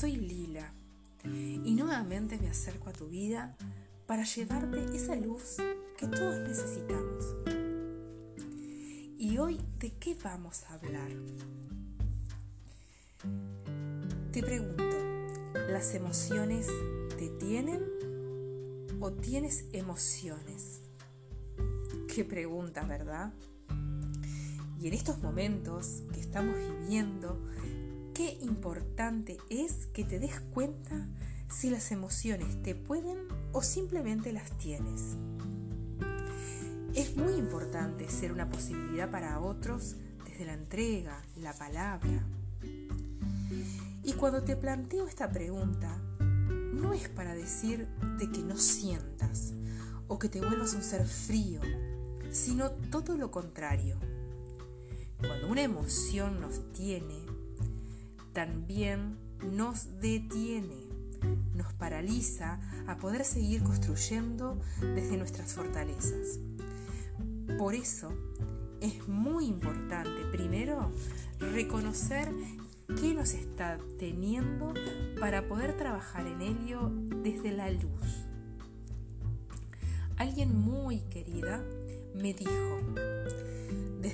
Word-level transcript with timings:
soy 0.00 0.16
Lila 0.16 0.72
y 1.24 1.74
nuevamente 1.74 2.38
me 2.38 2.48
acerco 2.48 2.88
a 2.88 2.92
tu 2.94 3.08
vida 3.08 3.54
para 4.06 4.24
llevarte 4.24 4.96
esa 4.96 5.14
luz 5.14 5.56
que 5.98 6.06
todos 6.06 6.38
necesitamos. 6.48 7.36
¿Y 9.18 9.36
hoy 9.36 9.60
de 9.78 9.92
qué 9.92 10.16
vamos 10.24 10.62
a 10.64 10.74
hablar? 10.74 11.10
Te 14.32 14.42
pregunto, 14.42 14.96
¿las 15.68 15.94
emociones 15.94 16.66
te 17.18 17.28
tienen 17.28 17.84
o 19.00 19.12
tienes 19.12 19.66
emociones? 19.72 20.80
Qué 22.14 22.24
pregunta, 22.24 22.84
¿verdad? 22.84 23.34
Y 24.80 24.88
en 24.88 24.94
estos 24.94 25.18
momentos 25.18 26.02
que 26.14 26.20
estamos 26.20 26.54
viviendo, 26.56 27.38
qué 28.14 28.38
importante 28.40 29.36
es 29.50 29.86
que 29.92 30.04
te 30.04 30.18
des 30.18 30.40
cuenta 30.54 31.06
si 31.50 31.68
las 31.68 31.92
emociones 31.92 32.62
te 32.62 32.74
pueden 32.74 33.18
o 33.52 33.62
simplemente 33.62 34.32
las 34.32 34.56
tienes. 34.56 35.16
Es 36.94 37.14
muy 37.14 37.34
importante 37.34 38.08
ser 38.08 38.32
una 38.32 38.48
posibilidad 38.48 39.10
para 39.10 39.38
otros 39.40 39.96
desde 40.24 40.46
la 40.46 40.54
entrega, 40.54 41.22
la 41.36 41.52
palabra. 41.52 42.24
Y 44.02 44.14
cuando 44.14 44.42
te 44.44 44.56
planteo 44.56 45.06
esta 45.06 45.30
pregunta, 45.30 45.98
no 46.72 46.94
es 46.94 47.10
para 47.10 47.34
decir 47.34 47.86
de 48.18 48.30
que 48.30 48.42
no 48.42 48.56
sientas 48.56 49.52
o 50.08 50.18
que 50.18 50.30
te 50.30 50.40
vuelvas 50.40 50.72
un 50.72 50.82
ser 50.82 51.06
frío, 51.06 51.60
sino 52.30 52.70
todo 52.70 53.18
lo 53.18 53.30
contrario 53.30 53.98
una 55.50 55.62
emoción 55.62 56.40
nos 56.40 56.72
tiene, 56.72 57.26
también 58.32 59.18
nos 59.42 60.00
detiene, 60.00 60.86
nos 61.56 61.72
paraliza 61.72 62.60
a 62.86 62.98
poder 62.98 63.24
seguir 63.24 63.64
construyendo 63.64 64.60
desde 64.94 65.16
nuestras 65.16 65.52
fortalezas. 65.54 66.38
Por 67.58 67.74
eso 67.74 68.12
es 68.80 69.08
muy 69.08 69.46
importante 69.46 70.24
primero 70.30 70.92
reconocer 71.40 72.32
qué 73.00 73.12
nos 73.12 73.34
está 73.34 73.76
teniendo 73.98 74.72
para 75.18 75.48
poder 75.48 75.76
trabajar 75.76 76.28
en 76.28 76.42
ello 76.42 76.92
desde 77.24 77.50
la 77.50 77.72
luz. 77.72 78.24
Alguien 80.16 80.56
muy 80.56 81.00
querida 81.00 81.60
me 82.14 82.34
dijo, 82.34 82.78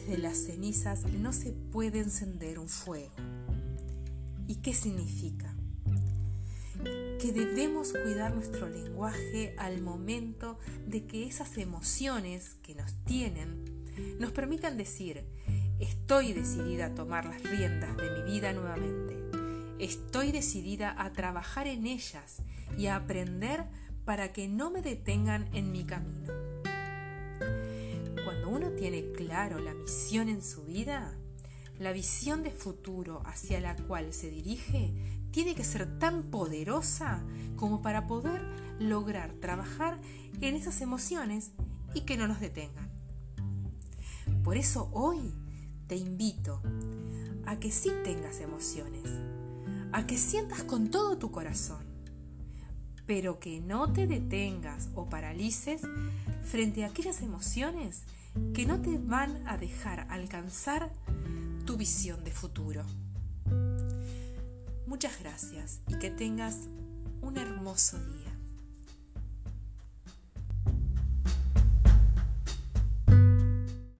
desde 0.07 0.23
las 0.23 0.39
cenizas 0.39 1.05
no 1.05 1.33
se 1.33 1.53
puede 1.53 1.99
encender 1.99 2.61
un 2.61 2.69
fuego. 2.69 3.11
¿Y 4.47 4.57
qué 4.57 4.73
significa? 4.73 5.53
Que 7.21 7.33
debemos 7.33 7.93
cuidar 7.93 8.33
nuestro 8.33 8.69
lenguaje 8.69 9.55
al 9.59 9.83
momento 9.83 10.59
de 10.87 11.07
que 11.07 11.27
esas 11.27 11.59
emociones 11.59 12.57
que 12.63 12.77
nos 12.77 12.95
tienen 13.05 13.65
nos 14.21 14.31
permitan 14.31 14.77
decir, 14.77 15.25
estoy 15.81 16.33
decidida 16.35 16.87
a 16.87 16.95
tomar 16.95 17.25
las 17.25 17.43
riendas 17.43 17.97
de 17.97 18.11
mi 18.11 18.33
vida 18.33 18.53
nuevamente. 18.53 19.17
Estoy 19.81 20.31
decidida 20.31 20.95
a 21.03 21.13
trabajar 21.13 21.67
en 21.67 21.87
ellas 21.87 22.43
y 22.79 22.87
a 22.87 22.97
aprender 22.97 23.65
para 24.05 24.33
que 24.33 24.47
no 24.47 24.71
me 24.71 24.83
detengan 24.83 25.49
en 25.53 25.73
mi 25.73 25.85
camino 25.85 26.46
uno 28.57 28.71
tiene 28.71 29.13
claro 29.13 29.59
la 29.59 29.75
misión 29.75 30.31
en 30.31 30.43
su 30.43 30.65
vida, 30.65 31.13
la 31.79 31.93
visión 31.93 32.43
de 32.43 32.51
futuro 32.51 33.21
hacia 33.27 33.61
la 33.61 33.77
cual 33.77 34.15
se 34.15 34.31
dirige 34.31 34.95
tiene 35.31 35.55
que 35.55 35.63
ser 35.63 35.99
tan 35.99 36.31
poderosa 36.31 37.23
como 37.57 37.83
para 37.83 38.07
poder 38.07 38.43
lograr 38.79 39.35
trabajar 39.35 40.01
en 40.41 40.55
esas 40.55 40.81
emociones 40.81 41.51
y 41.93 42.01
que 42.07 42.17
no 42.17 42.27
nos 42.27 42.41
detengan. 42.41 42.91
Por 44.43 44.57
eso 44.57 44.89
hoy 44.95 45.35
te 45.87 45.97
invito 45.97 46.63
a 47.45 47.59
que 47.59 47.71
sí 47.71 47.91
tengas 48.05 48.41
emociones, 48.41 49.11
a 49.93 50.07
que 50.07 50.17
sientas 50.17 50.63
con 50.63 50.91
todo 50.91 51.19
tu 51.19 51.31
corazón, 51.31 51.86
pero 53.07 53.39
que 53.39 53.61
no 53.61 53.93
te 53.93 54.07
detengas 54.07 54.89
o 54.95 55.09
paralices 55.09 55.83
frente 56.45 56.85
a 56.85 56.89
aquellas 56.89 57.23
emociones 57.23 58.03
que 58.53 58.67
no 58.67 58.81
te 58.81 58.99
van 58.99 59.47
a 59.47 59.57
dejar 59.57 60.07
alcanzar 60.11 60.91
tu 61.65 61.77
visión 61.77 62.23
de 62.25 62.33
futuro. 62.33 62.85
Muchas 64.87 65.19
gracias 65.21 65.81
y 65.89 65.99
que 65.99 66.11
tengas 66.11 66.69
un 67.23 67.39
hermoso 67.39 67.99
día. 67.99 68.26